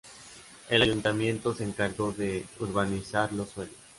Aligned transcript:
El 0.71 0.81
Ayuntamiento 0.81 1.53
se 1.53 1.63
encargó 1.63 2.11
de 2.11 2.43
urbanizar 2.59 3.31
los 3.33 3.49
suelos. 3.51 3.75